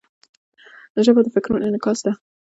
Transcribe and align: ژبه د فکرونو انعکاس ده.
ژبه 1.05 1.21
د 1.23 1.27
فکرونو 1.35 1.65
انعکاس 1.67 1.99
ده. 2.05 2.11